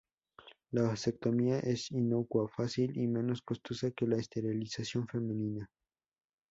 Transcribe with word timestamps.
La 0.71 0.81
vasectomía 0.81 1.59
es 1.59 1.91
inocua, 1.91 2.47
fácil 2.47 2.97
y 2.97 3.05
menos 3.07 3.43
costosa 3.43 3.91
que 3.91 4.07
la 4.07 4.17
esterilización 4.17 5.07
femenina. 5.07 5.69